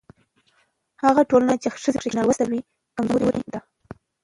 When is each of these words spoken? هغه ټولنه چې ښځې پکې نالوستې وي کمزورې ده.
هغه 1.03 1.21
ټولنه 1.29 1.53
چې 1.61 1.67
ښځې 1.75 1.89
پکې 1.95 2.09
نالوستې 2.17 2.45
وي 2.49 2.59
کمزورې 2.95 3.39
ده. 3.53 3.59